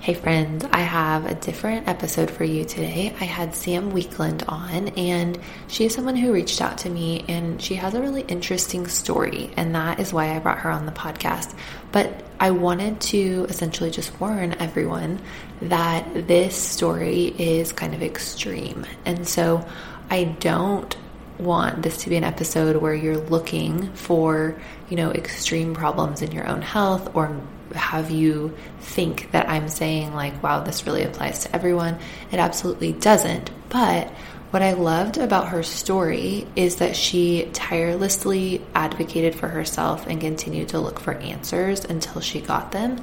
[0.00, 3.12] Hey friends, I have a different episode for you today.
[3.20, 5.36] I had Sam Weakland on, and
[5.66, 9.50] she is someone who reached out to me and she has a really interesting story,
[9.56, 11.52] and that is why I brought her on the podcast.
[11.90, 15.20] But I wanted to essentially just warn everyone
[15.62, 18.86] that this story is kind of extreme.
[19.04, 19.66] And so
[20.10, 20.96] I don't
[21.38, 26.30] want this to be an episode where you're looking for, you know, extreme problems in
[26.30, 27.36] your own health or
[27.74, 31.98] have you think that I'm saying, like, wow, this really applies to everyone.
[32.30, 33.50] It absolutely doesn't.
[33.68, 34.08] But
[34.50, 40.70] what I loved about her story is that she tirelessly advocated for herself and continued
[40.70, 43.02] to look for answers until she got them.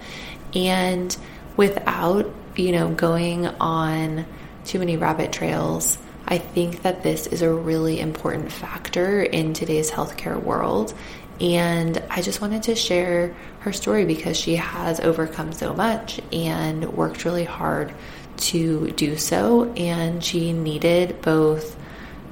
[0.55, 1.15] And
[1.55, 4.25] without, you know, going on
[4.65, 9.91] too many rabbit trails, I think that this is a really important factor in today's
[9.91, 10.95] healthcare world
[11.39, 16.93] and I just wanted to share her story because she has overcome so much and
[16.93, 17.93] worked really hard
[18.37, 19.71] to do so.
[19.73, 21.77] And she needed both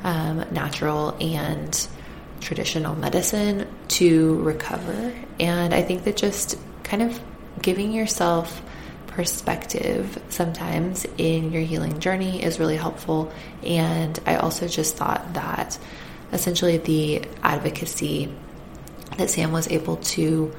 [0.04, 1.88] um, natural and
[2.40, 5.14] traditional medicine to recover.
[5.40, 7.20] And I think that just kind of
[7.62, 8.62] giving yourself
[9.08, 13.32] perspective sometimes in your healing journey is really helpful.
[13.64, 15.78] And I also just thought that
[16.32, 18.34] essentially the advocacy
[19.18, 20.54] that Sam was able to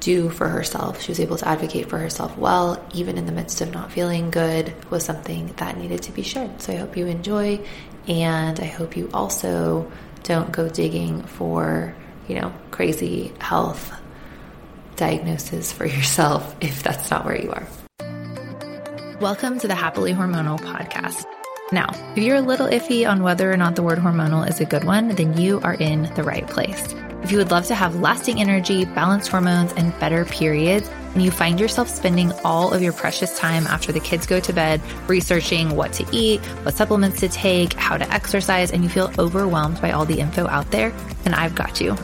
[0.00, 1.00] do for herself.
[1.00, 4.30] She was able to advocate for herself well, even in the midst of not feeling
[4.30, 6.60] good, was something that needed to be shared.
[6.60, 7.60] So I hope you enjoy,
[8.08, 9.90] and I hope you also
[10.24, 11.94] don't go digging for,
[12.28, 13.92] you know, crazy health
[14.96, 17.66] diagnosis for yourself if that's not where you are.
[19.20, 21.24] Welcome to the Happily Hormonal podcast.
[21.70, 24.64] Now, if you're a little iffy on whether or not the word hormonal is a
[24.64, 26.94] good one, then you are in the right place.
[27.22, 31.30] If you would love to have lasting energy, balanced hormones, and better periods, and you
[31.30, 35.76] find yourself spending all of your precious time after the kids go to bed researching
[35.76, 39.92] what to eat, what supplements to take, how to exercise, and you feel overwhelmed by
[39.92, 40.90] all the info out there,
[41.22, 41.96] then I've got you.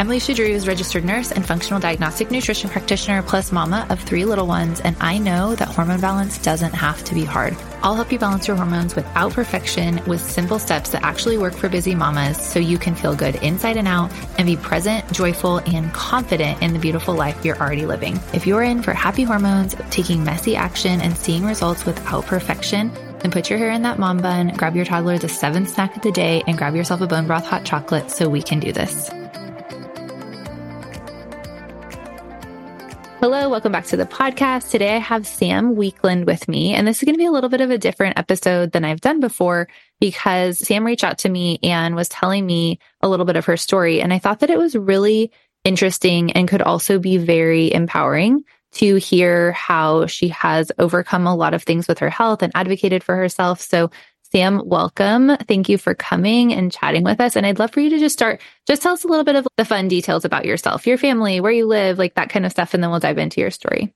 [0.00, 4.24] I'm Leisha Drew, is registered nurse and functional diagnostic nutrition practitioner, plus mama of three
[4.24, 7.54] little ones, and I know that hormone balance doesn't have to be hard.
[7.82, 11.68] I'll help you balance your hormones without perfection with simple steps that actually work for
[11.68, 15.92] busy mamas so you can feel good inside and out and be present, joyful, and
[15.92, 18.18] confident in the beautiful life you're already living.
[18.32, 23.32] If you're in for happy hormones, taking messy action, and seeing results without perfection, then
[23.32, 26.10] put your hair in that mom bun, grab your toddler the seventh snack of the
[26.10, 29.10] day, and grab yourself a bone broth hot chocolate so we can do this.
[33.20, 34.70] Hello, welcome back to the podcast.
[34.70, 37.50] Today I have Sam Weakland with me, and this is going to be a little
[37.50, 39.68] bit of a different episode than I've done before
[40.00, 43.58] because Sam reached out to me and was telling me a little bit of her
[43.58, 44.00] story.
[44.00, 45.32] And I thought that it was really
[45.64, 48.42] interesting and could also be very empowering
[48.72, 53.04] to hear how she has overcome a lot of things with her health and advocated
[53.04, 53.60] for herself.
[53.60, 53.90] So
[54.32, 55.36] Sam, welcome.
[55.48, 57.34] Thank you for coming and chatting with us.
[57.34, 59.48] And I'd love for you to just start, just tell us a little bit of
[59.56, 62.72] the fun details about yourself, your family, where you live, like that kind of stuff.
[62.72, 63.92] And then we'll dive into your story.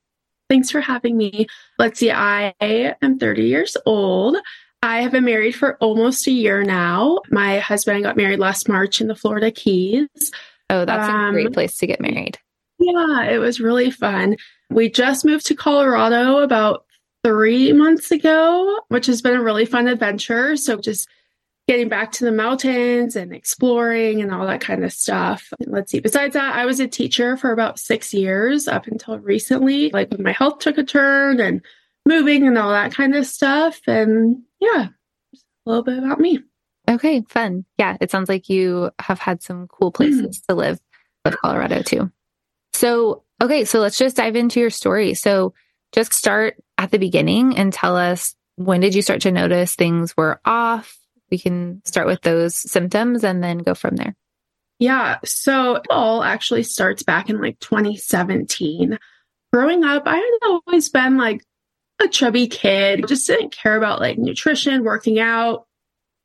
[0.49, 1.47] Thanks for having me.
[1.79, 4.35] Let's see, I am 30 years old.
[4.83, 7.21] I have been married for almost a year now.
[7.31, 10.31] My husband got married last March in the Florida Keys.
[10.69, 12.37] Oh, that's um, a great place to get married.
[12.77, 14.35] Yeah, it was really fun.
[14.69, 16.85] We just moved to Colorado about
[17.25, 20.55] three months ago, which has been a really fun adventure.
[20.55, 21.09] So just
[21.67, 25.51] getting back to the mountains and exploring and all that kind of stuff.
[25.65, 25.99] Let's see.
[25.99, 30.21] Besides that, I was a teacher for about six years up until recently, like when
[30.21, 31.63] my health took a turn and
[32.05, 33.81] moving and all that kind of stuff.
[33.87, 34.89] And yeah,
[35.33, 36.43] a little bit about me.
[36.87, 37.65] Okay, fun.
[37.79, 40.79] Yeah, it sounds like you have had some cool places to live
[41.23, 42.11] with Colorado too.
[42.73, 45.15] So, okay, so let's just dive into your story.
[45.15, 45.55] So,
[45.95, 50.15] just start at the beginning and tell us when did you start to notice things
[50.15, 50.97] were off?
[51.31, 54.15] We can start with those symptoms and then go from there.
[54.77, 55.19] Yeah.
[55.23, 58.99] So it all actually starts back in like 2017.
[59.53, 61.41] Growing up, I had always been like
[62.01, 65.65] a chubby kid, just didn't care about like nutrition, working out,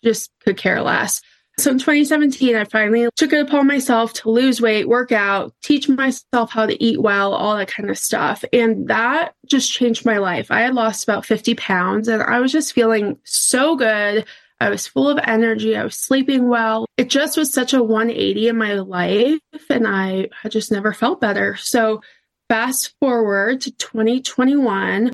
[0.03, 1.23] just could care less.
[1.61, 5.91] So in 2017, I finally took it upon myself to lose weight, work out, teach
[5.91, 8.43] myself how to eat well, all that kind of stuff.
[8.51, 10.51] And that just changed my life.
[10.51, 14.25] I had lost about 50 pounds and I was just feeling so good.
[14.59, 15.77] I was full of energy.
[15.77, 16.87] I was sleeping well.
[16.97, 19.39] It just was such a 180 in my life.
[19.69, 21.57] And I had just never felt better.
[21.57, 22.01] So
[22.49, 25.13] fast forward to 2021.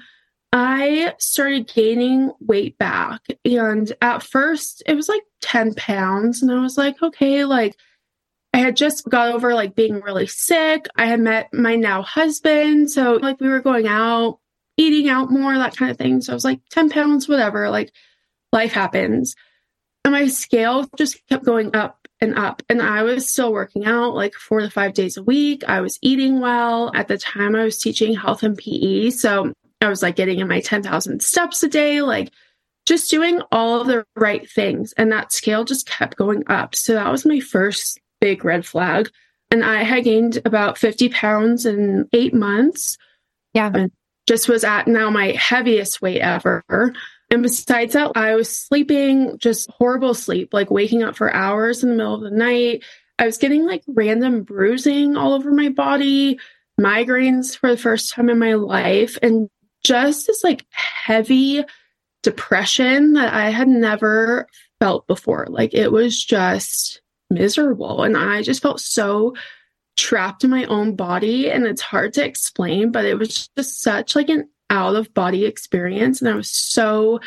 [0.58, 3.20] I started gaining weight back.
[3.44, 6.40] And at first, it was like 10 pounds.
[6.40, 7.76] And I was like, okay, like
[8.54, 10.86] I had just got over like being really sick.
[10.96, 12.90] I had met my now husband.
[12.90, 14.38] So, like, we were going out
[14.78, 16.22] eating out more, that kind of thing.
[16.22, 17.92] So I was like 10 pounds, whatever, like
[18.50, 19.36] life happens.
[20.06, 22.62] And my scale just kept going up and up.
[22.70, 25.64] And I was still working out like four to five days a week.
[25.68, 26.92] I was eating well.
[26.94, 29.10] At the time, I was teaching health and PE.
[29.10, 32.32] So I was like getting in my 10,000 steps a day, like
[32.86, 34.94] just doing all of the right things.
[34.96, 36.74] And that scale just kept going up.
[36.74, 39.10] So that was my first big red flag.
[39.50, 42.96] And I had gained about 50 pounds in eight months.
[43.52, 43.70] Yeah.
[43.74, 43.92] And
[44.26, 46.64] just was at now my heaviest weight ever.
[47.30, 51.90] And besides that, I was sleeping just horrible sleep, like waking up for hours in
[51.90, 52.84] the middle of the night.
[53.18, 56.38] I was getting like random bruising all over my body,
[56.80, 59.48] migraines for the first time in my life, and
[59.86, 61.64] just this like heavy
[62.24, 64.48] depression that I had never
[64.80, 65.46] felt before.
[65.48, 67.00] Like it was just
[67.30, 68.02] miserable.
[68.02, 69.34] And I just felt so
[69.96, 71.48] trapped in my own body.
[71.50, 75.44] And it's hard to explain, but it was just such like an out of body
[75.44, 76.20] experience.
[76.20, 77.20] And I was so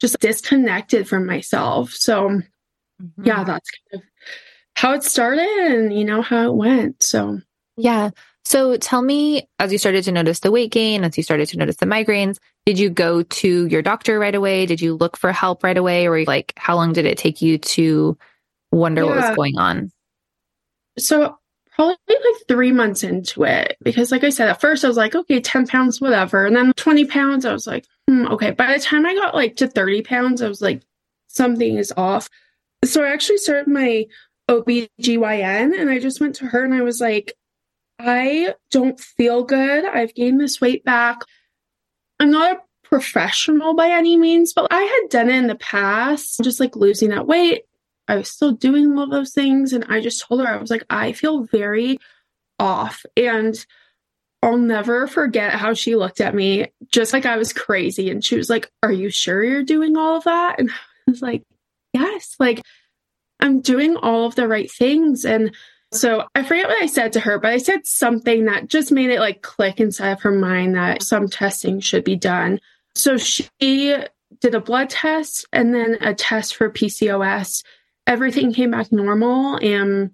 [0.00, 1.92] just disconnected from myself.
[1.92, 3.24] So mm-hmm.
[3.24, 4.08] yeah, that's kind of
[4.74, 7.04] how it started and you know how it went.
[7.04, 7.40] So
[7.76, 8.10] yeah.
[8.44, 11.58] So tell me, as you started to notice the weight gain, as you started to
[11.58, 14.66] notice the migraines, did you go to your doctor right away?
[14.66, 16.06] Did you look for help right away?
[16.06, 18.16] Or like, how long did it take you to
[18.72, 19.08] wonder yeah.
[19.08, 19.92] what was going on?
[20.98, 21.36] So
[21.74, 25.14] probably like three months into it, because like I said, at first I was like,
[25.14, 26.44] okay, 10 pounds, whatever.
[26.46, 28.50] And then 20 pounds, I was like, hmm, okay.
[28.50, 30.82] By the time I got like to 30 pounds, I was like,
[31.28, 32.28] something is off.
[32.84, 34.06] So I actually started my
[34.50, 37.34] OBGYN and I just went to her and I was like,
[38.02, 39.84] I don't feel good.
[39.84, 41.18] I've gained this weight back.
[42.18, 46.40] I'm not a professional by any means, but I had done it in the past,
[46.42, 47.64] just like losing that weight.
[48.08, 49.72] I was still doing all of those things.
[49.72, 51.98] And I just told her, I was like, I feel very
[52.58, 53.04] off.
[53.16, 53.64] And
[54.42, 58.10] I'll never forget how she looked at me, just like I was crazy.
[58.10, 60.58] And she was like, Are you sure you're doing all of that?
[60.58, 60.70] And
[61.08, 61.42] I was like,
[61.92, 62.62] Yes, like
[63.38, 65.24] I'm doing all of the right things.
[65.24, 65.54] And
[65.92, 69.10] so I forget what I said to her, but I said something that just made
[69.10, 72.60] it like click inside of her mind that some testing should be done.
[72.94, 73.48] So she
[74.40, 77.64] did a blood test and then a test for PCOS.
[78.06, 80.12] Everything came back normal and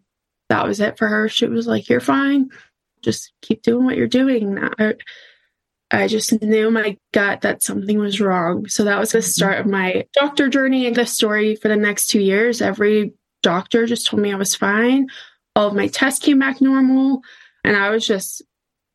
[0.48, 1.28] that was it for her.
[1.28, 2.48] She was like, You're fine.
[3.02, 4.58] Just keep doing what you're doing.
[4.78, 4.94] I,
[5.90, 8.66] I just knew my gut that something was wrong.
[8.68, 9.26] So that was the mm-hmm.
[9.26, 12.62] start of my doctor journey and the story for the next two years.
[12.62, 13.12] Every
[13.42, 15.08] doctor just told me I was fine
[15.56, 17.22] all of my tests came back normal.
[17.64, 18.42] And I was just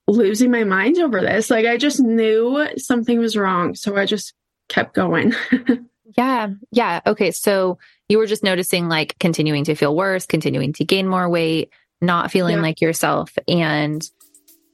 [0.07, 1.49] losing my mind over this.
[1.49, 3.75] Like I just knew something was wrong.
[3.75, 4.33] So I just
[4.69, 5.33] kept going.
[6.17, 6.49] yeah.
[6.71, 7.01] Yeah.
[7.05, 7.31] Okay.
[7.31, 11.71] So you were just noticing like continuing to feel worse, continuing to gain more weight,
[11.99, 12.61] not feeling yeah.
[12.61, 13.37] like yourself.
[13.47, 14.07] And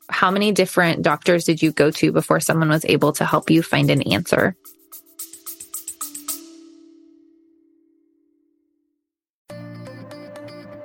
[0.09, 3.63] how many different doctors did you go to before someone was able to help you
[3.63, 4.55] find an answer?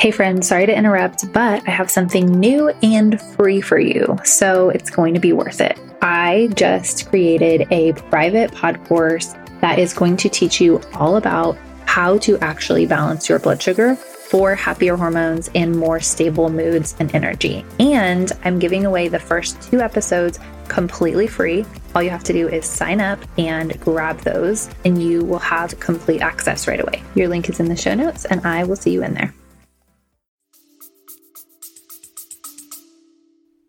[0.02, 4.70] Hey friends, sorry to interrupt, but I have something new and free for you, so
[4.70, 5.78] it's going to be worth it.
[6.02, 11.56] I just created a private pod course that is going to teach you all about
[11.86, 17.14] how to actually balance your blood sugar for happier hormones and more stable moods and
[17.14, 17.64] energy.
[17.78, 21.64] And I'm giving away the first two episodes completely free.
[21.94, 25.78] All you have to do is sign up and grab those, and you will have
[25.78, 27.04] complete access right away.
[27.14, 29.32] Your link is in the show notes, and I will see you in there.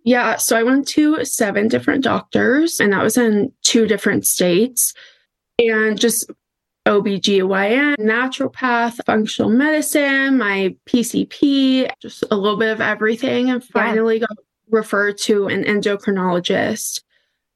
[0.03, 0.36] Yeah.
[0.38, 4.93] So I went to seven different doctors, and that was in two different states.
[5.60, 6.29] And just
[6.86, 13.50] OBGYN, naturopath, functional medicine, my PCP, just a little bit of everything.
[13.50, 14.27] And finally yeah.
[14.27, 14.38] got
[14.69, 17.01] referred to an endocrinologist.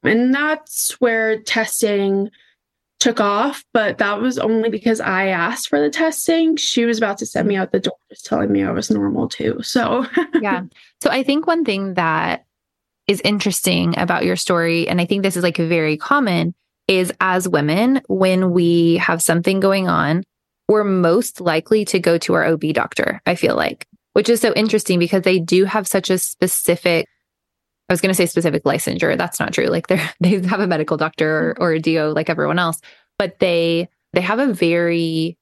[0.02, 2.30] And that's where testing
[3.00, 6.56] took off, but that was only because I asked for the testing.
[6.56, 9.28] She was about to send me out the door, just telling me I was normal
[9.28, 9.62] too.
[9.62, 10.06] So,
[10.40, 10.62] yeah.
[11.00, 12.44] So, I think one thing that
[13.06, 16.54] is interesting about your story, and I think this is like very common,
[16.88, 20.24] is as women, when we have something going on,
[20.68, 24.52] we're most likely to go to our OB doctor, I feel like, which is so
[24.54, 27.06] interesting because they do have such a specific
[27.88, 29.16] I was going to say specific licensure.
[29.16, 29.66] That's not true.
[29.66, 32.80] Like they they have a medical doctor or, or a DO like everyone else,
[33.18, 35.36] but they they have a very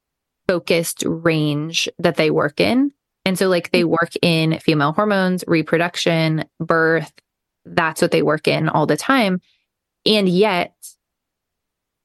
[0.48, 2.92] focused range that they work in.
[3.24, 7.12] And so like they work in female hormones, reproduction, birth.
[7.64, 9.40] That's what they work in all the time.
[10.04, 10.74] And yet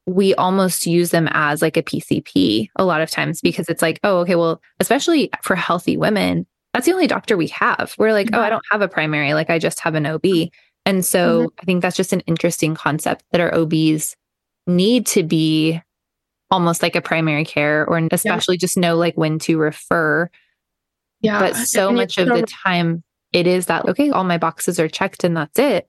[0.08, 4.00] we almost use them as like a PCP a lot of times because it's like,
[4.04, 7.94] oh, okay, well, especially for healthy women, that's the only doctor we have.
[7.98, 9.34] We're like, oh, I don't have a primary.
[9.34, 10.26] Like I just have an OB.
[10.86, 11.60] And so mm-hmm.
[11.60, 14.16] I think that's just an interesting concept that our OBs
[14.68, 15.82] need to be
[16.50, 18.60] almost like a primary care or especially yeah.
[18.60, 20.30] just know like when to refer.
[21.22, 21.40] Yeah.
[21.40, 25.24] But so much of the time it is that, okay, all my boxes are checked
[25.24, 25.88] and that's it.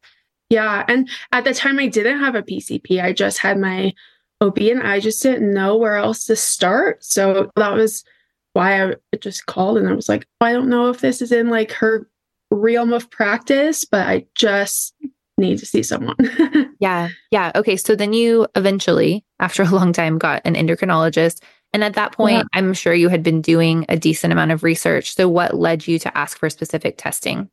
[0.50, 0.84] Yeah.
[0.86, 3.02] And at the time I didn't have a PCP.
[3.02, 3.92] I just had my
[4.40, 7.02] OB and I just didn't know where else to start.
[7.04, 8.04] So that was
[8.52, 11.48] why I just called and I was like, I don't know if this is in
[11.48, 12.08] like her
[12.50, 14.94] realm of practice, but I just
[15.38, 16.16] need to see someone.
[16.80, 17.08] yeah.
[17.30, 17.52] Yeah.
[17.54, 17.76] Okay.
[17.76, 21.42] So then you eventually, after a long time, got an endocrinologist.
[21.72, 22.42] And at that point, yeah.
[22.52, 25.14] I'm sure you had been doing a decent amount of research.
[25.14, 27.48] So what led you to ask for specific testing?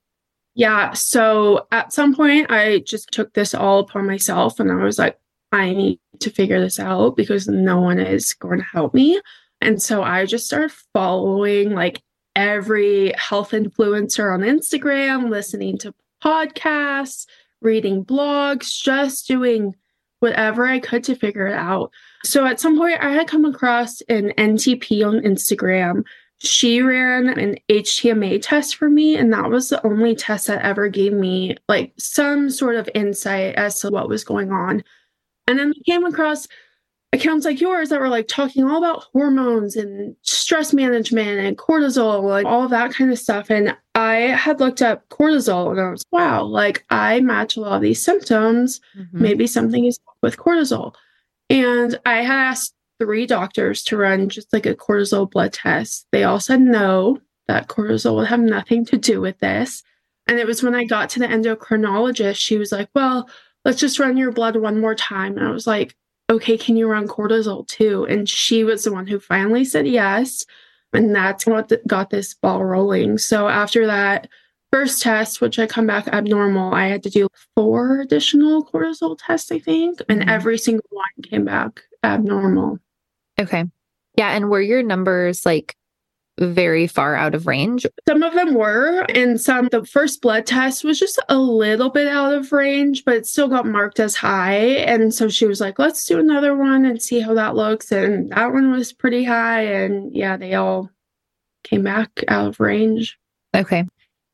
[0.55, 0.91] Yeah.
[0.91, 5.17] So at some point, I just took this all upon myself and I was like,
[5.51, 9.19] I need to figure this out because no one is going to help me.
[9.61, 12.01] And so I just started following like
[12.35, 17.25] every health influencer on Instagram, listening to podcasts,
[17.61, 19.75] reading blogs, just doing
[20.19, 21.91] whatever I could to figure it out.
[22.23, 26.03] So at some point, I had come across an NTP on Instagram.
[26.39, 30.87] She ran an HTMA test for me, and that was the only test that ever
[30.87, 34.83] gave me like some sort of insight as to what was going on.
[35.47, 36.47] And then I came across
[37.11, 42.23] accounts like yours that were like talking all about hormones and stress management and cortisol,
[42.23, 43.49] like all that kind of stuff.
[43.49, 47.77] And I had looked up cortisol and I was, wow, like I match a lot
[47.77, 48.79] of these symptoms.
[48.97, 49.21] Mm-hmm.
[49.21, 50.93] Maybe something is with cortisol.
[51.49, 56.05] And I had asked three doctors to run just like a cortisol blood test.
[56.11, 59.81] They all said no, that cortisol would have nothing to do with this.
[60.27, 63.27] And it was when I got to the endocrinologist, she was like, well,
[63.65, 65.37] let's just run your blood one more time.
[65.37, 65.95] And I was like,
[66.29, 68.05] okay, can you run cortisol too?
[68.09, 70.45] And she was the one who finally said yes.
[70.93, 73.17] And that's what got this ball rolling.
[73.17, 74.27] So after that
[74.71, 79.51] first test, which I come back abnormal, I had to do four additional cortisol tests,
[79.51, 80.01] I think.
[80.09, 80.29] And mm-hmm.
[80.29, 82.79] every single one came back abnormal.
[83.39, 83.65] Okay.
[84.15, 84.31] Yeah.
[84.31, 85.75] And were your numbers like
[86.39, 87.85] very far out of range?
[88.07, 92.07] Some of them were, and some, the first blood test was just a little bit
[92.07, 94.57] out of range, but it still got marked as high.
[94.57, 97.91] And so she was like, let's do another one and see how that looks.
[97.91, 99.63] And that one was pretty high.
[99.63, 100.89] And yeah, they all
[101.63, 103.17] came back out of range.
[103.55, 103.85] Okay.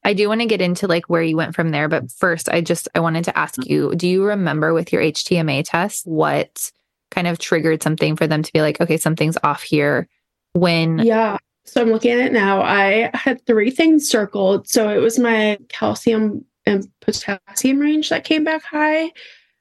[0.04, 2.62] I do want to get into like where you went from there, but first I
[2.62, 6.72] just I wanted to ask you, do you remember with your HTMA test what
[7.10, 10.08] kind of triggered something for them to be like, okay, something's off here
[10.54, 11.38] when Yeah.
[11.66, 12.62] So I'm looking at it now.
[12.62, 14.68] I had three things circled.
[14.68, 19.12] So it was my calcium and potassium range that came back high,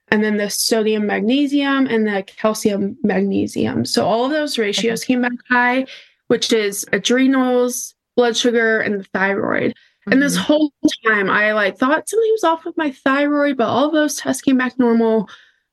[0.09, 3.85] and then the sodium magnesium and the calcium magnesium.
[3.85, 5.13] So all of those ratios okay.
[5.13, 5.85] came back high,
[6.27, 9.71] which is adrenals, blood sugar, and the thyroid.
[9.71, 10.11] Mm-hmm.
[10.11, 10.43] And this mm-hmm.
[10.43, 10.71] whole
[11.05, 14.41] time, I like thought something was off with my thyroid, but all of those tests
[14.41, 15.29] came back normal.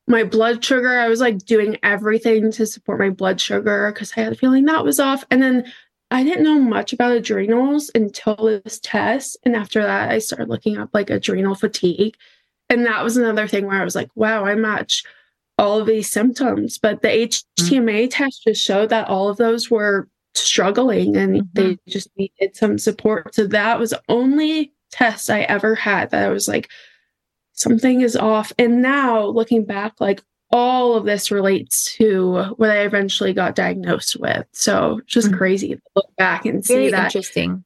[0.09, 4.23] My blood sugar, I was like doing everything to support my blood sugar because I
[4.23, 5.25] had a feeling that was off.
[5.31, 5.73] And then
[6.12, 9.38] I didn't know much about adrenals until this test.
[9.45, 12.16] And after that, I started looking up like adrenal fatigue.
[12.69, 15.04] And that was another thing where I was like, wow, I match
[15.57, 16.78] all of these symptoms.
[16.78, 18.09] But the HTMA mm-hmm.
[18.09, 21.47] test just showed that all of those were struggling and mm-hmm.
[21.54, 23.35] they just needed some support.
[23.35, 26.71] So that was the only test I ever had that I was like,
[27.52, 28.52] something is off.
[28.59, 34.16] And now looking back, like all of this relates to what I eventually got diagnosed
[34.21, 34.47] with.
[34.52, 35.38] So just mm-hmm.
[35.38, 37.06] crazy to look back and Very see that.
[37.06, 37.64] Interesting.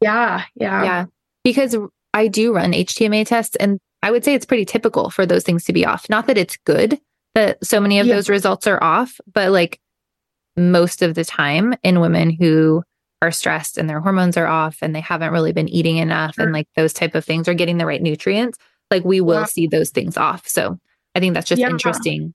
[0.00, 0.44] Yeah.
[0.54, 0.84] Yeah.
[0.84, 1.04] Yeah.
[1.42, 1.76] Because
[2.14, 5.64] I do run HTMA tests and I would say it's pretty typical for those things
[5.64, 6.08] to be off.
[6.08, 7.00] Not that it's good
[7.34, 8.14] that so many of yeah.
[8.14, 9.80] those results are off, but like
[10.56, 12.84] most of the time in women who
[13.22, 16.44] are stressed and their hormones are off and they haven't really been eating enough sure.
[16.44, 18.58] and like those type of things are getting the right nutrients,
[18.90, 19.46] like we will yeah.
[19.46, 20.46] see those things off.
[20.46, 20.78] So
[21.14, 21.68] I think that's just yeah.
[21.68, 22.34] interesting.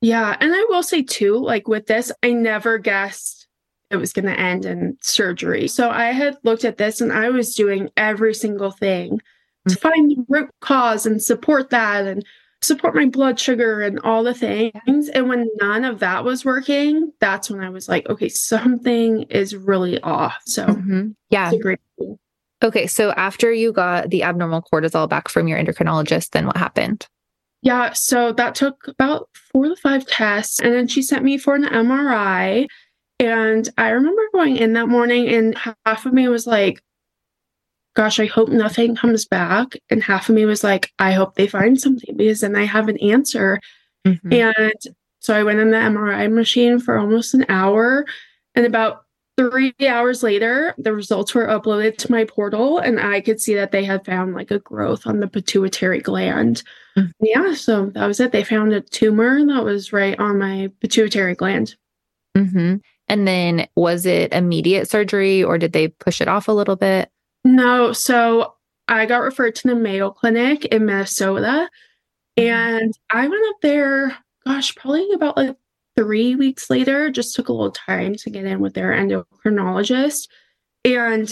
[0.00, 0.36] Yeah.
[0.40, 3.46] And I will say too, like with this, I never guessed
[3.90, 5.68] it was going to end in surgery.
[5.68, 9.72] So I had looked at this and I was doing every single thing mm-hmm.
[9.72, 12.24] to find the root cause and support that and
[12.62, 15.08] support my blood sugar and all the things.
[15.08, 19.56] And when none of that was working, that's when I was like, okay, something is
[19.56, 20.40] really off.
[20.46, 21.10] So, mm-hmm.
[21.30, 21.52] yeah.
[22.62, 22.86] Okay.
[22.86, 27.06] So after you got the abnormal cortisol back from your endocrinologist, then what happened?
[27.62, 30.60] Yeah, so that took about four to five tests.
[30.60, 32.66] And then she sent me for an MRI.
[33.18, 36.82] And I remember going in that morning, and half of me was like,
[37.94, 39.76] gosh, I hope nothing comes back.
[39.90, 42.88] And half of me was like, I hope they find something because then I have
[42.88, 43.60] an answer.
[44.06, 44.32] Mm-hmm.
[44.32, 44.80] And
[45.18, 48.06] so I went in the MRI machine for almost an hour.
[48.54, 49.04] And about
[49.36, 53.72] three hours later, the results were uploaded to my portal, and I could see that
[53.72, 56.62] they had found like a growth on the pituitary gland.
[56.96, 57.10] Mm-hmm.
[57.20, 58.32] Yeah, so that was it.
[58.32, 61.76] They found a tumor that was right on my pituitary gland.
[62.36, 62.76] Mm-hmm.
[63.08, 67.10] And then was it immediate surgery or did they push it off a little bit?
[67.44, 67.92] No.
[67.92, 68.54] So
[68.86, 71.68] I got referred to the Mayo Clinic in Minnesota.
[72.38, 72.48] Mm-hmm.
[72.48, 75.56] And I went up there, gosh, probably about like
[76.00, 80.28] three weeks later, just took a little time to get in with their endocrinologist.
[80.82, 81.30] And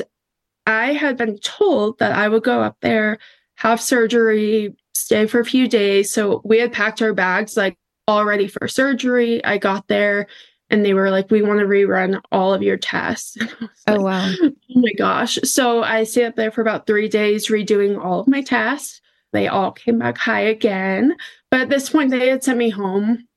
[0.67, 3.19] I had been told that I would go up there,
[3.55, 6.13] have surgery, stay for a few days.
[6.13, 9.43] So we had packed our bags like all ready for surgery.
[9.43, 10.27] I got there
[10.69, 13.39] and they were like, We want to rerun all of your tests.
[13.89, 14.35] oh, like, wow.
[14.43, 15.39] Oh my gosh.
[15.45, 19.01] So I stayed up there for about three days redoing all of my tests.
[19.33, 21.17] They all came back high again.
[21.51, 23.28] But at this point, they had sent me home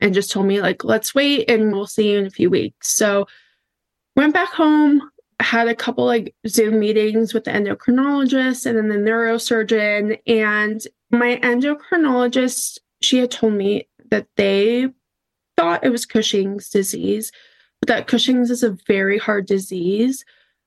[0.00, 2.88] and just told me like let's wait and we'll see you in a few weeks.
[2.88, 3.26] So
[4.16, 9.10] went back home had a couple like zoom meetings with the endocrinologist and then the
[9.10, 14.88] neurosurgeon and my endocrinologist she had told me that they
[15.56, 17.32] thought it was cushing's disease
[17.80, 20.24] but that cushing's is a very hard disease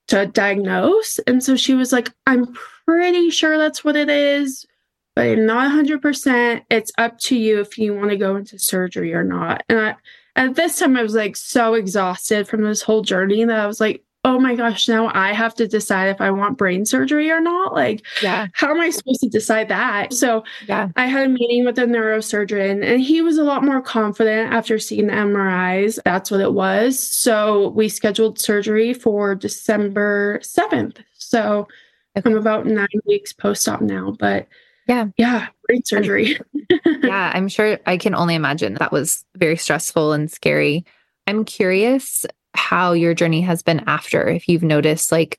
[0.08, 2.52] to diagnose and so she was like i'm
[2.86, 4.66] pretty sure that's what it is
[5.14, 6.62] but I'm not 100%.
[6.70, 9.62] It's up to you if you want to go into surgery or not.
[9.68, 9.94] And I,
[10.36, 13.80] at this time, I was like so exhausted from this whole journey that I was
[13.80, 17.40] like, oh my gosh, now I have to decide if I want brain surgery or
[17.40, 17.74] not.
[17.74, 18.46] Like, yeah.
[18.54, 20.14] how am I supposed to decide that?
[20.14, 20.88] So, yeah.
[20.96, 24.78] I had a meeting with a neurosurgeon and he was a lot more confident after
[24.78, 25.98] seeing the MRIs.
[26.04, 26.98] That's what it was.
[26.98, 31.04] So, we scheduled surgery for December 7th.
[31.12, 31.68] So,
[32.16, 32.28] okay.
[32.28, 34.48] I'm about nine weeks post op now, but
[34.86, 35.06] yeah.
[35.16, 35.48] Yeah.
[35.66, 36.38] Brain surgery.
[36.86, 37.32] yeah.
[37.34, 40.84] I'm sure I can only imagine that was very stressful and scary.
[41.26, 45.38] I'm curious how your journey has been after, if you've noticed like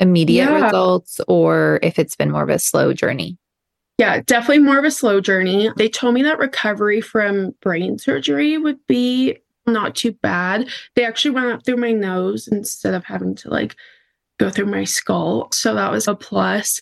[0.00, 0.64] immediate yeah.
[0.64, 3.38] results or if it's been more of a slow journey.
[3.98, 5.70] Yeah, definitely more of a slow journey.
[5.76, 10.68] They told me that recovery from brain surgery would be not too bad.
[10.94, 13.74] They actually went up through my nose instead of having to like
[14.38, 15.48] go through my skull.
[15.52, 16.80] So that was a plus.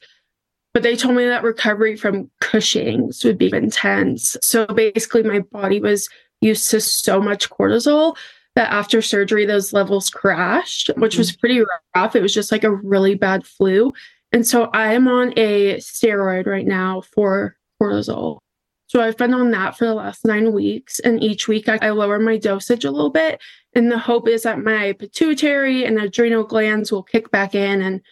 [0.76, 4.36] But they told me that recovery from Cushing's would be intense.
[4.42, 6.06] So basically, my body was
[6.42, 8.14] used to so much cortisol
[8.56, 11.40] that after surgery, those levels crashed, which was mm-hmm.
[11.40, 11.62] pretty
[11.94, 12.14] rough.
[12.14, 13.90] It was just like a really bad flu.
[14.32, 18.40] And so I am on a steroid right now for cortisol.
[18.86, 20.98] So I've been on that for the last nine weeks.
[20.98, 23.40] And each week I, I, lower my dosage a little bit.
[23.74, 28.02] And the hope is that my pituitary and adrenal glands will kick back in and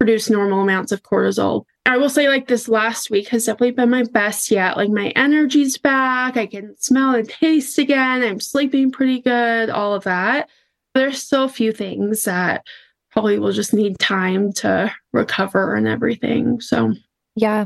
[0.00, 1.64] produce normal amounts of cortisol.
[1.88, 4.76] I will say, like, this last week has definitely been my best yet.
[4.76, 6.36] Like, my energy's back.
[6.36, 8.22] I can smell and taste again.
[8.22, 10.50] I'm sleeping pretty good, all of that.
[10.94, 12.66] There's still a few things that
[13.10, 16.60] probably will just need time to recover and everything.
[16.60, 16.92] So,
[17.36, 17.64] yeah.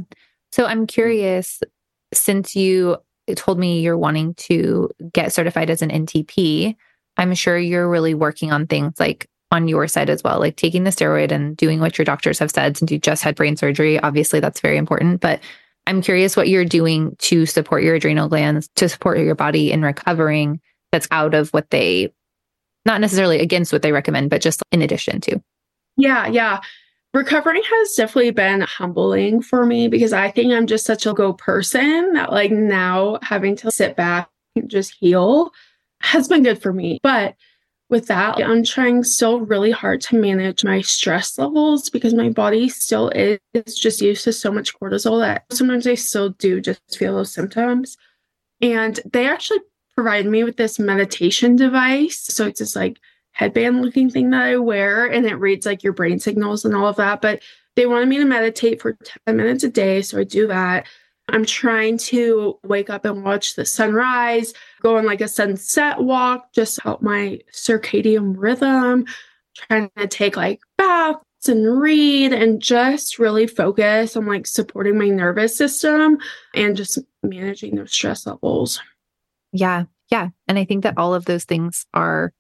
[0.53, 1.61] So, I'm curious
[2.15, 2.99] since you
[3.35, 6.77] told me you're wanting to get certified as an NTP,
[7.17, 10.83] I'm sure you're really working on things like on your side as well, like taking
[10.83, 14.01] the steroid and doing what your doctors have said since you just had brain surgery.
[14.01, 15.21] Obviously, that's very important.
[15.21, 15.41] But
[15.87, 19.83] I'm curious what you're doing to support your adrenal glands, to support your body in
[19.83, 20.61] recovering
[20.91, 22.13] that's out of what they,
[22.87, 25.41] not necessarily against what they recommend, but just in addition to.
[25.97, 26.61] Yeah, yeah.
[27.15, 31.35] Recovering has definitely been humbling for me because I think I'm just such a go
[31.35, 35.51] person that, like, now having to sit back and just heal
[36.01, 37.01] has been good for me.
[37.03, 37.35] But
[37.93, 42.71] with that, I'm trying so really hard to manage my stress levels because my body
[42.71, 43.39] still is
[43.75, 47.99] just used to so much cortisol that sometimes I still do just feel those symptoms.
[48.63, 49.61] And they actually
[49.95, 52.19] provided me with this meditation device.
[52.19, 52.99] So it's this like
[53.33, 56.87] headband looking thing that I wear and it reads like your brain signals and all
[56.87, 57.21] of that.
[57.21, 57.43] But
[57.77, 60.01] they wanted me to meditate for 10 minutes a day.
[60.01, 60.87] So I do that.
[61.29, 66.53] I'm trying to wake up and watch the sunrise, go on like a sunset walk,
[66.53, 69.07] just help my circadian rhythm,
[69.55, 75.09] trying to take like baths and read and just really focus on like supporting my
[75.09, 76.19] nervous system
[76.55, 78.81] and just managing those stress levels.
[79.53, 79.85] Yeah.
[80.11, 80.29] Yeah.
[80.49, 82.33] And I think that all of those things are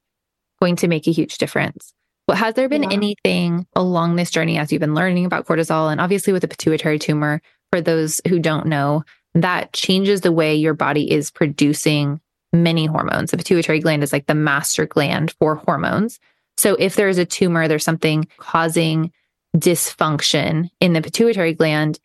[0.61, 1.95] going to make a huge difference.
[2.27, 2.93] But has there been yeah.
[2.93, 6.99] anything along this journey as you've been learning about cortisol and obviously with the pituitary
[6.99, 9.03] tumor, for those who don't know,
[9.35, 12.21] that changes the way your body is producing
[12.53, 13.31] many hormones.
[13.31, 16.21] The pituitary gland is like the master gland for hormones.
[16.57, 19.13] So if there's a tumor, there's something causing
[19.57, 21.99] dysfunction in the pituitary gland.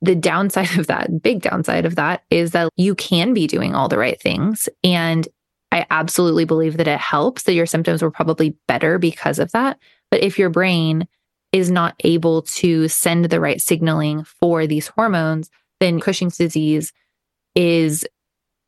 [0.00, 3.88] The downside of that, big downside of that, is that you can be doing all
[3.88, 5.26] the right things and
[5.70, 9.78] I absolutely believe that it helps that your symptoms were probably better because of that.
[10.10, 11.06] But if your brain
[11.52, 16.92] is not able to send the right signaling for these hormones, then Cushing's disease
[17.54, 18.06] is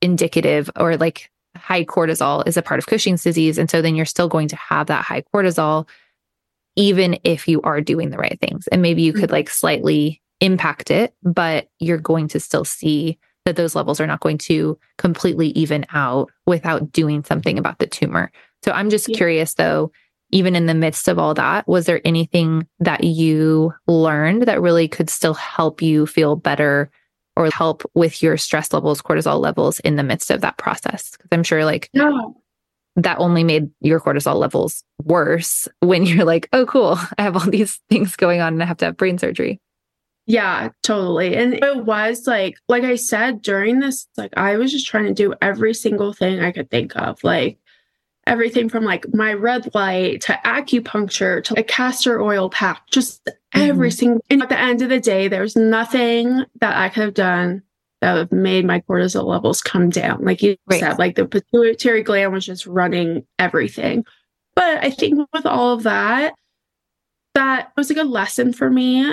[0.02, 3.58] indicative or like high cortisol is a part of Cushing's disease.
[3.58, 5.88] And so then you're still going to have that high cortisol,
[6.76, 8.66] even if you are doing the right things.
[8.68, 9.32] And maybe you could mm-hmm.
[9.32, 14.20] like slightly impact it, but you're going to still see that those levels are not
[14.20, 18.30] going to completely even out without doing something about the tumor.
[18.62, 19.16] So I'm just yeah.
[19.16, 19.92] curious though,
[20.30, 24.88] even in the midst of all that, was there anything that you learned that really
[24.88, 26.90] could still help you feel better
[27.40, 31.10] or help with your stress levels, cortisol levels in the midst of that process?
[31.12, 32.36] Because I'm sure like no.
[32.96, 37.50] that only made your cortisol levels worse when you're like, oh, cool, I have all
[37.50, 39.60] these things going on and I have to have brain surgery.
[40.26, 41.34] Yeah, totally.
[41.34, 45.14] And it was like, like I said during this, like I was just trying to
[45.14, 47.24] do every single thing I could think of.
[47.24, 47.58] Like
[48.30, 53.60] everything from like my red light to acupuncture to a castor oil pack, just mm-hmm.
[53.60, 54.24] every single.
[54.30, 57.62] And at the end of the day, there's nothing that I could have done
[58.00, 60.24] that would have made my cortisol levels come down.
[60.24, 60.80] Like you right.
[60.80, 64.04] said, like the pituitary gland was just running everything.
[64.54, 66.34] But I think with all of that,
[67.34, 69.12] that was a good lesson for me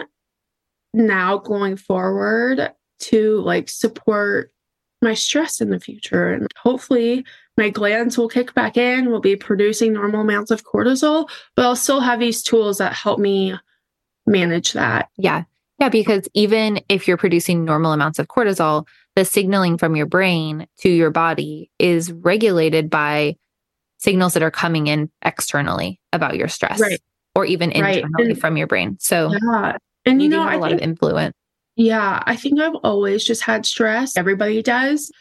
[0.94, 4.52] now going forward to like support
[5.02, 6.34] my stress in the future.
[6.34, 11.30] And hopefully my glands will kick back in, will be producing normal amounts of cortisol,
[11.56, 13.56] but I'll still have these tools that help me
[14.26, 15.10] manage that.
[15.18, 15.44] Yeah.
[15.80, 15.90] Yeah.
[15.90, 20.90] Because even if you're producing normal amounts of cortisol, the signaling from your brain to
[20.90, 23.36] your body is regulated by
[23.98, 27.02] signals that are coming in externally about your stress right.
[27.36, 28.40] or even internally right.
[28.40, 28.98] from your brain.
[29.00, 29.78] So, yeah.
[30.06, 31.36] and you, you know, have a I lot think, of influence.
[31.78, 32.24] Yeah.
[32.26, 34.18] I think I've always just had stress.
[34.18, 35.12] Everybody does.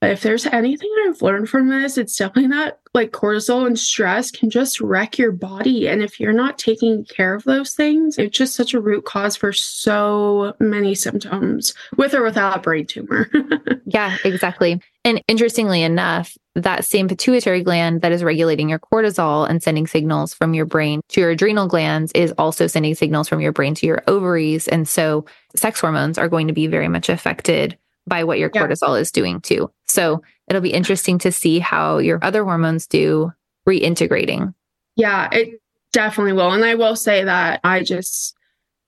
[0.00, 4.30] But if there's anything I've learned from this, it's definitely that like cortisol and stress
[4.30, 5.88] can just wreck your body.
[5.88, 9.36] And if you're not taking care of those things, it's just such a root cause
[9.36, 13.28] for so many symptoms with or without a brain tumor.
[13.86, 14.80] yeah, exactly.
[15.04, 20.34] And interestingly enough, that same pituitary gland that is regulating your cortisol and sending signals
[20.34, 23.86] from your brain to your adrenal glands is also sending signals from your brain to
[23.86, 24.68] your ovaries.
[24.68, 25.24] And so
[25.56, 28.66] sex hormones are going to be very much affected by what your yeah.
[28.66, 29.70] cortisol is doing too.
[29.88, 33.32] So it'll be interesting to see how your other hormones do
[33.66, 34.54] reintegrating.
[34.96, 35.60] Yeah, it
[35.92, 36.52] definitely will.
[36.52, 38.34] And I will say that I just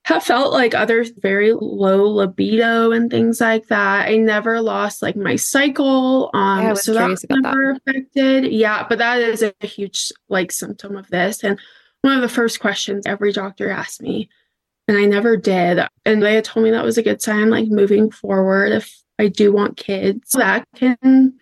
[0.05, 4.07] have felt like other very low libido and things like that.
[4.07, 6.31] I never lost like my cycle.
[6.33, 7.81] Um yeah, so that's never that.
[7.87, 8.51] affected.
[8.51, 11.43] Yeah, but that is a huge like symptom of this.
[11.43, 11.59] And
[12.01, 14.27] one of the first questions every doctor asked me,
[14.87, 15.79] and I never did.
[16.03, 19.27] And they had told me that was a good sign, like moving forward, if I
[19.27, 20.31] do want kids.
[20.31, 21.33] That can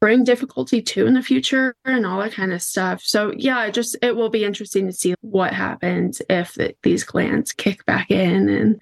[0.00, 3.02] bring difficulty too in the future and all that kind of stuff.
[3.02, 7.52] So yeah, just it will be interesting to see what happens if the, these glands
[7.52, 8.80] kick back in and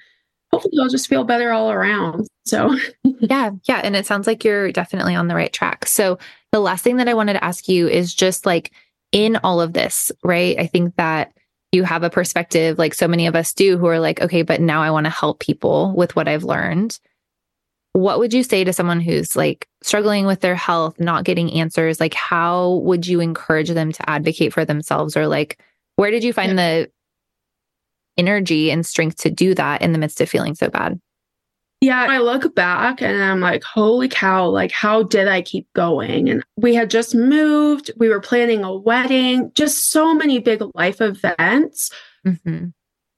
[0.52, 2.28] hopefully you'll just feel better all around.
[2.46, 5.86] So yeah, yeah, and it sounds like you're definitely on the right track.
[5.86, 6.18] So
[6.52, 8.72] the last thing that I wanted to ask you is just like
[9.10, 10.58] in all of this, right?
[10.58, 11.32] I think that
[11.72, 14.60] you have a perspective like so many of us do who are like, okay, but
[14.60, 16.98] now I want to help people with what I've learned
[17.98, 21.98] what would you say to someone who's like struggling with their health, not getting answers?
[21.98, 25.16] Like, how would you encourage them to advocate for themselves?
[25.16, 25.60] Or like,
[25.96, 26.54] where did you find yeah.
[26.54, 26.90] the
[28.16, 31.00] energy and strength to do that in the midst of feeling so bad?
[31.80, 36.28] Yeah, I look back and I'm like, holy cow, like, how did I keep going?
[36.28, 41.00] And we had just moved, we were planning a wedding, just so many big life
[41.00, 41.90] events.
[42.26, 42.68] Mm-hmm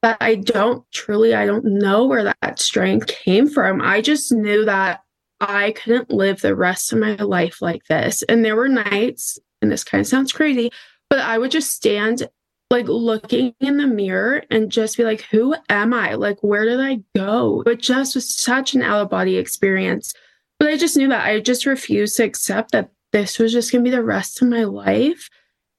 [0.02, 3.80] that I don't truly, I don't know where that strength came from.
[3.80, 5.00] I just knew that
[5.40, 8.22] I couldn't live the rest of my life like this.
[8.24, 10.70] And there were nights, and this kind of sounds crazy,
[11.08, 12.28] but I would just stand
[12.70, 16.14] like looking in the mirror and just be like, who am I?
[16.14, 17.62] Like, where did I go?
[17.66, 20.14] It just was such an out of body experience.
[20.58, 23.84] But I just knew that I just refused to accept that this was just going
[23.84, 25.28] to be the rest of my life.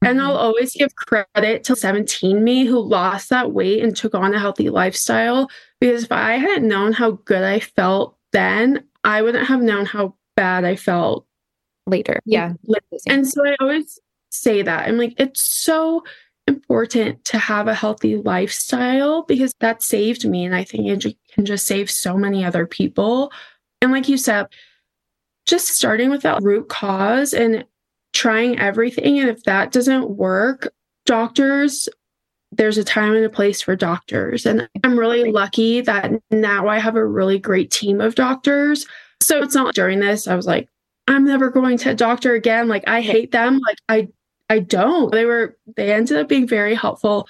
[0.04, 0.46] And I'll mm-hmm.
[0.46, 4.70] always give credit to 17 me who lost that weight and took on a healthy
[4.70, 5.50] lifestyle.
[5.80, 10.16] Because if I hadn't known how good I felt then, I wouldn't have known how
[10.36, 11.26] bad I felt
[11.86, 12.20] later.
[12.26, 12.54] Yeah.
[13.08, 14.00] And so I always
[14.32, 14.88] say that.
[14.88, 16.04] I'm like, it's so
[16.48, 20.46] important to have a healthy lifestyle because that saved me.
[20.46, 23.32] And I think it can just save so many other people.
[23.82, 24.48] And like you said,
[25.46, 27.66] just starting with that root cause and
[28.14, 29.20] trying everything.
[29.20, 30.74] And if that doesn't work,
[31.06, 31.88] doctors,
[32.52, 34.46] there's a time and a place for doctors.
[34.46, 38.86] And I'm really lucky that now I have a really great team of doctors.
[39.22, 40.68] So it's not during this, I was like,
[41.08, 42.68] I'm never going to a doctor again.
[42.68, 43.60] Like I hate them.
[43.60, 44.08] Like I
[44.50, 45.12] I don't.
[45.12, 47.28] They were they ended up being very helpful.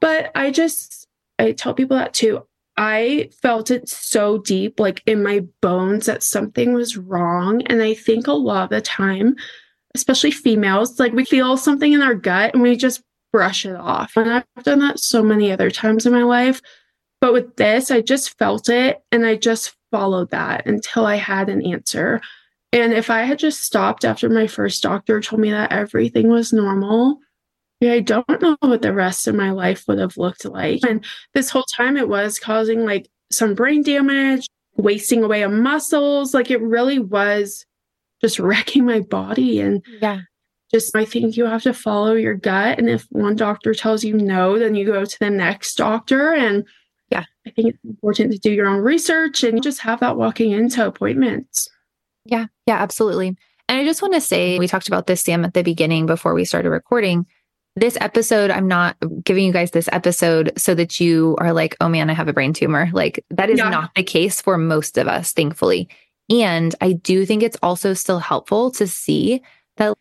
[0.00, 2.46] But I just I tell people that too.
[2.76, 7.62] I felt it so deep, like in my bones, that something was wrong.
[7.62, 9.34] And I think a lot of the time,
[9.98, 14.16] especially females, like we feel something in our gut and we just brush it off.
[14.16, 16.60] And I've done that so many other times in my life.
[17.20, 21.48] But with this, I just felt it and I just followed that until I had
[21.48, 22.20] an answer.
[22.72, 26.52] And if I had just stopped after my first doctor told me that everything was
[26.52, 27.18] normal,
[27.82, 30.80] I don't know what the rest of my life would have looked like.
[30.86, 36.34] And this whole time it was causing like some brain damage, wasting away of muscles.
[36.34, 37.64] Like it really was
[38.20, 39.60] just wrecking my body.
[39.60, 40.20] And yeah,
[40.72, 42.78] just I think you have to follow your gut.
[42.78, 46.32] And if one doctor tells you no, then you go to the next doctor.
[46.32, 46.64] And
[47.10, 50.52] yeah, I think it's important to do your own research and just have that walking
[50.52, 51.68] into appointments.
[52.24, 53.36] Yeah, yeah, absolutely.
[53.70, 56.34] And I just want to say, we talked about this, Sam, at the beginning before
[56.34, 57.26] we started recording
[57.78, 61.88] this episode, I'm not giving you guys this episode so that you are like, oh
[61.88, 62.90] man, I have a brain tumor.
[62.92, 63.68] Like that is yeah.
[63.68, 65.88] not the case for most of us, thankfully.
[66.30, 69.42] And I do think it's also still helpful to see
[69.76, 69.96] that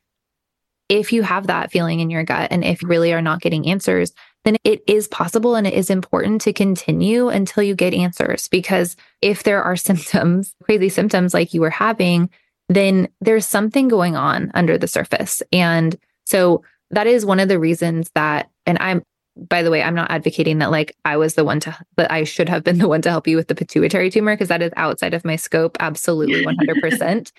[0.89, 3.67] if you have that feeling in your gut and if you really are not getting
[3.67, 4.13] answers,
[4.45, 8.47] then it is possible and it is important to continue until you get answers.
[8.47, 12.29] Because if there are symptoms, crazy symptoms like you were having,
[12.69, 15.41] then there's something going on under the surface.
[15.51, 19.03] And so that is one of the reasons that, and I'm,
[19.49, 22.23] by the way, I'm not advocating that like I was the one to, but I
[22.23, 24.71] should have been the one to help you with the pituitary tumor because that is
[24.75, 25.77] outside of my scope.
[25.79, 27.31] Absolutely 100%.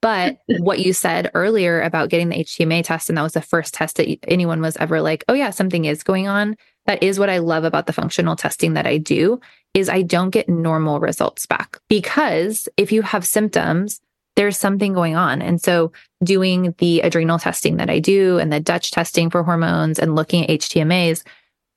[0.00, 3.72] but what you said earlier about getting the HTMA test, and that was the first
[3.72, 6.56] test that anyone was ever like, oh yeah, something is going on.
[6.86, 9.40] That is what I love about the functional testing that I do
[9.72, 14.00] is I don't get normal results back because if you have symptoms,
[14.36, 15.40] there's something going on.
[15.40, 19.98] And so doing the adrenal testing that I do and the Dutch testing for hormones
[19.98, 21.22] and looking at HTMAs,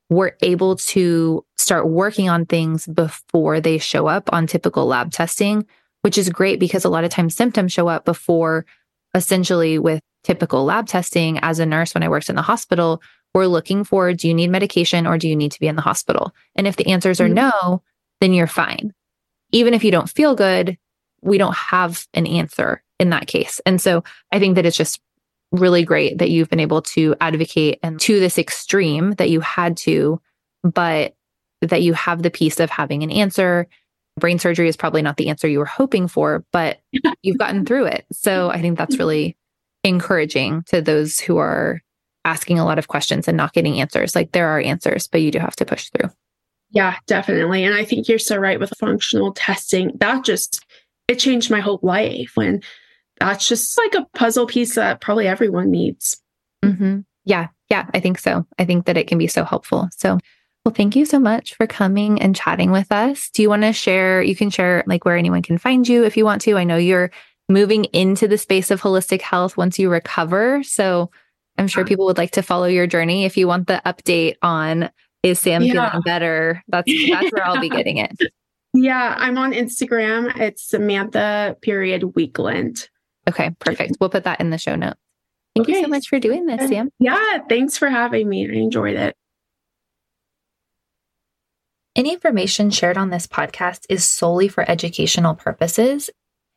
[0.10, 5.66] we're able to start working on things before they show up on typical lab testing,
[6.02, 8.66] which is great because a lot of times symptoms show up before
[9.14, 11.40] essentially with typical lab testing.
[11.40, 13.02] As a nurse, when I worked in the hospital,
[13.34, 15.82] we're looking for do you need medication or do you need to be in the
[15.82, 16.34] hospital?
[16.56, 17.52] And if the answers are mm-hmm.
[17.52, 17.84] no,
[18.22, 18.94] then you're fine.
[19.52, 20.78] Even if you don't feel good,
[21.22, 23.60] we don't have an answer in that case.
[23.66, 25.00] And so I think that it's just
[25.52, 29.78] really great that you've been able to advocate and to this extreme that you had
[29.78, 30.22] to,
[30.64, 31.16] but
[31.62, 33.68] that you have the piece of having an answer.
[34.20, 36.80] Brain surgery is probably not the answer you were hoping for, but
[37.22, 38.06] you've gotten through it.
[38.12, 39.38] So I think that's really
[39.84, 41.82] encouraging to those who are
[42.26, 44.16] asking a lot of questions and not getting answers.
[44.16, 46.10] Like there are answers, but you do have to push through.
[46.72, 47.64] Yeah, definitely.
[47.64, 49.92] And I think you're so right with functional testing.
[50.00, 50.66] That just
[51.08, 52.34] it changed my whole life.
[52.36, 52.64] And
[53.20, 56.22] that's just like a puzzle piece that probably everyone needs.
[56.64, 57.00] Mm-hmm.
[57.26, 57.48] Yeah.
[57.70, 57.90] Yeah.
[57.94, 58.46] I think so.
[58.58, 59.90] I think that it can be so helpful.
[59.98, 60.20] So,
[60.66, 63.30] well, thank you so much for coming and chatting with us.
[63.30, 64.22] Do you want to share?
[64.22, 66.58] You can share like where anyone can find you if you want to.
[66.58, 67.12] I know you're
[67.50, 70.64] moving into the space of holistic health once you recover.
[70.64, 71.12] So,
[71.58, 73.26] I'm sure people would like to follow your journey.
[73.26, 74.92] If you want the update on
[75.24, 75.90] is Sam yeah.
[75.90, 78.16] feeling better, that's that's where I'll be getting it.
[78.74, 80.40] Yeah, I'm on Instagram.
[80.40, 82.90] It's Samantha period Weakland.
[83.28, 83.98] Okay, perfect.
[84.00, 85.00] We'll put that in the show notes.
[85.56, 85.80] Thank okay.
[85.80, 86.90] you so much for doing this, Sam.
[87.00, 88.48] Yeah, thanks for having me.
[88.48, 89.16] I enjoyed it.
[91.96, 96.12] Any information shared on this podcast is solely for educational purposes,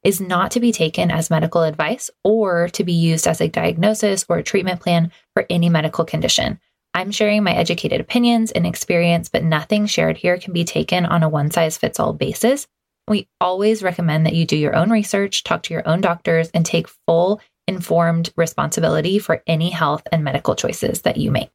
[0.05, 4.27] is not to be taken as medical advice or to be used as a diagnosis
[4.29, 6.61] or a treatment plan for any medical condition.
[6.93, 11.23] I'm sharing my educated opinions and experience, but nothing shared here can be taken on
[11.23, 12.67] a one size fits all basis.
[13.09, 16.65] We always recommend that you do your own research, talk to your own doctors, and
[16.65, 21.51] take full informed responsibility for any health and medical choices that you make.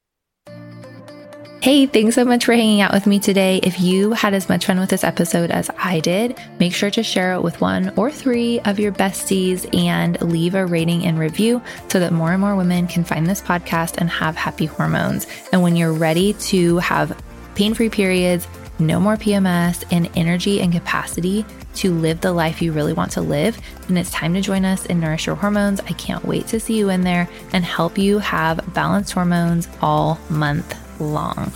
[1.66, 3.60] Hey, thanks so much for hanging out with me today.
[3.64, 7.02] If you had as much fun with this episode as I did, make sure to
[7.02, 11.64] share it with one or three of your besties and leave a rating and review
[11.88, 15.26] so that more and more women can find this podcast and have happy hormones.
[15.52, 17.20] And when you're ready to have
[17.56, 18.48] pain free periods,
[18.80, 23.22] no more PMS, and energy and capacity to live the life you really want to
[23.22, 25.80] live, then it's time to join us in Nourish Your Hormones.
[25.82, 30.20] I can't wait to see you in there and help you have balanced hormones all
[30.30, 31.52] month long.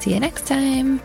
[0.00, 1.00] See you next time.